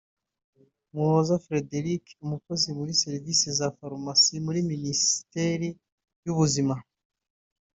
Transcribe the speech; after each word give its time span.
Muhoza 0.93 1.35
Frédéric 1.45 2.03
umukozi 2.25 2.67
muri 2.77 2.91
serivise 3.01 3.47
za 3.59 3.67
farumasi 3.77 4.33
muri 4.45 4.59
Minisiteri 4.71 5.67
y’Ubuzima 6.25 6.75